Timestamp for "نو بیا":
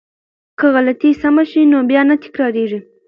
1.71-2.01